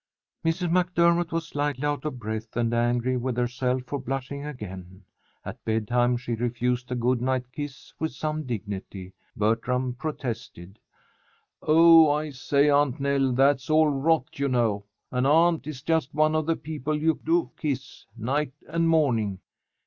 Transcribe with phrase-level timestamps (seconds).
[0.43, 0.71] Mrs.
[0.71, 5.03] MacDermott was slightly out of breath and angry with herself for blushing again.
[5.45, 9.13] At bedtime she refused a good night kiss with some dignity.
[9.37, 10.79] Bertram protested.
[11.61, 14.85] "Oh, I say, Aunt Nell, that's all rot, you know.
[15.11, 19.37] An aunt is just one of the people you do kiss, night and morning."